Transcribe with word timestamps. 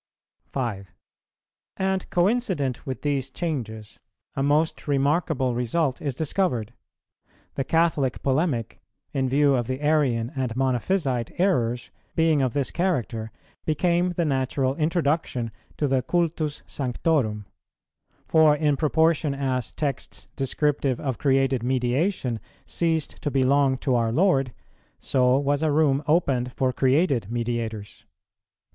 5. 0.47 0.91
And 1.77 2.09
coincident 2.09 2.87
with 2.87 3.03
these 3.03 3.29
changes, 3.29 3.99
a 4.35 4.41
most 4.41 4.87
remarkable 4.87 5.53
result 5.53 6.01
is 6.01 6.15
discovered. 6.15 6.73
The 7.53 7.63
Catholic 7.63 8.23
polemic, 8.23 8.81
in 9.13 9.29
view 9.29 9.53
of 9.53 9.67
the 9.67 9.79
Arian 9.79 10.31
and 10.35 10.55
Monophysite 10.55 11.39
errors, 11.39 11.91
being 12.15 12.41
of 12.41 12.53
this 12.55 12.71
character, 12.71 13.31
became 13.63 14.09
the 14.09 14.25
natural 14.25 14.75
introduction 14.75 15.51
to 15.77 15.87
the 15.87 16.01
cultus 16.01 16.63
Sanctorum; 16.65 17.45
for 18.27 18.55
in 18.55 18.77
proportion 18.77 19.35
as 19.35 19.71
texts 19.71 20.27
descriptive 20.35 20.99
of 20.99 21.19
created 21.19 21.61
mediation 21.61 22.39
ceased 22.65 23.21
to 23.21 23.29
belong 23.29 23.77
to 23.77 23.93
our 23.93 24.11
Lord, 24.11 24.51
so 24.97 25.37
was 25.37 25.61
a 25.61 25.69
room 25.71 26.01
opened 26.07 26.53
for 26.55 26.73
created 26.73 27.31
mediators. 27.31 28.05